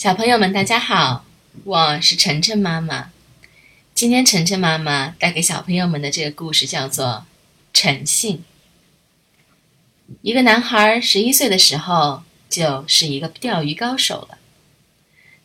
[0.00, 1.26] 小朋友们，大家好，
[1.62, 3.10] 我是晨晨妈妈。
[3.92, 7.26] 今天晨晨妈妈带给小朋友们的这个故事叫做
[7.78, 8.38] 《诚信》。
[10.22, 14.38] 一个男孩十一岁的时候，就是一个钓鱼高手了。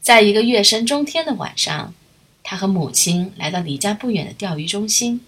[0.00, 1.92] 在一个月升中天的晚上，
[2.44, 5.20] 他和母亲来到离家不远的钓鱼中心。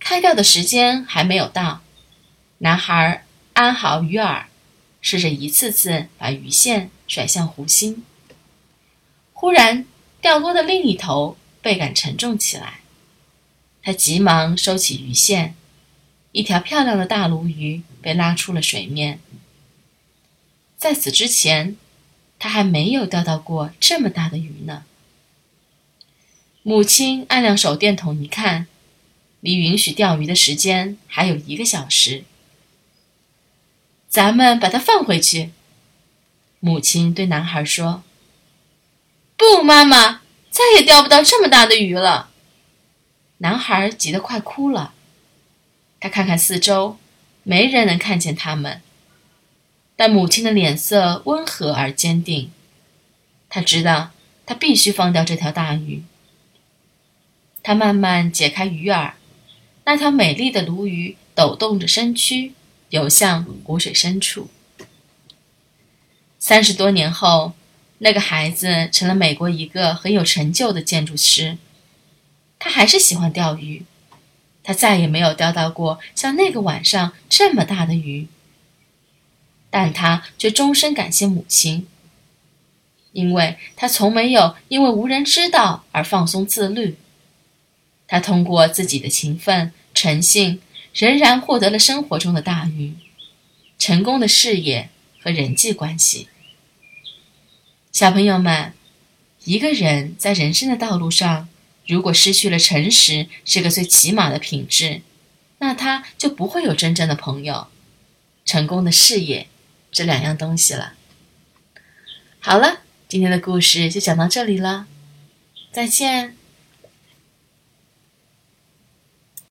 [0.00, 1.82] 开钓的时间还没有到，
[2.56, 4.44] 男孩安好鱼饵，
[5.02, 8.02] 试着一次次把鱼线甩向湖心。
[9.42, 9.84] 忽然，
[10.20, 12.78] 钓钩的另一头倍感沉重起来，
[13.82, 15.56] 他急忙收起鱼线，
[16.30, 19.18] 一条漂亮的大鲈鱼被拉出了水面。
[20.76, 21.76] 在此之前，
[22.38, 24.84] 他还没有钓到过这么大的鱼呢。
[26.62, 28.68] 母亲按亮手电筒一看。
[29.40, 32.22] 离允许钓鱼的时间还有一个小时，
[34.08, 35.50] 咱们把它放回去。
[36.60, 38.04] 母亲对男孩说
[39.62, 42.30] ：“妈妈，再也钓不到这么大的鱼了。”
[43.38, 44.94] 男孩急得快哭了。
[45.98, 46.98] 他看看四周，
[47.42, 48.82] 没人能看见他们。
[49.94, 52.50] 但母亲的脸色温和而坚定。
[53.48, 54.10] 他知道，
[54.46, 56.02] 他必须放掉这条大鱼。
[57.62, 59.12] 他慢慢解开鱼饵。
[59.84, 62.52] 那条美丽的鲈鱼抖动着身躯，
[62.90, 64.48] 游向湖水深处。
[66.38, 67.52] 三十多年后，
[68.04, 71.56] 那个孩子成了美国一个很有成就的建筑师。
[72.58, 73.84] 他还是喜欢钓鱼，
[74.64, 78.26] 他再也没有钓到过像那个晚上这么大的鱼。
[79.70, 81.86] 但他却终身感谢母亲，
[83.12, 86.98] 因为他从没有因为无人知道而放松自律。
[88.08, 90.60] 他通过自己的勤奋、诚信，
[90.92, 92.94] 仍然获得了生活中的大鱼、
[93.78, 94.90] 成功的事业
[95.22, 96.28] 和人际关系。
[97.92, 98.72] 小朋友们，
[99.44, 101.50] 一个人在人生的道路上，
[101.86, 105.02] 如果失去了诚实这个最起码的品质，
[105.58, 107.66] 那他就不会有真正的朋友、
[108.46, 109.46] 成功的事业
[109.90, 110.94] 这两样东西了。
[112.40, 114.86] 好了，今天的故事就讲到这里了，
[115.70, 116.34] 再见。